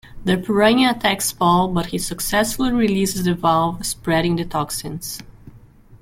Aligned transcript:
The 0.25 0.35
piranha 0.35 0.95
attacks 0.97 1.31
Paul 1.31 1.67
but 1.67 1.85
he 1.91 1.99
successfully 1.99 2.71
releases 2.71 3.25
the 3.25 3.35
valve, 3.35 3.85
spreading 3.85 4.35
the 4.35 4.45
toxins. 4.45 5.19